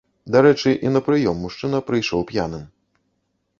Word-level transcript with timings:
Дарэчы, 0.35 0.71
і 0.87 0.91
на 0.95 1.01
прыём 1.09 1.35
мужчына 1.47 1.83
прыйшоў 1.91 2.27
п'яным. 2.35 2.67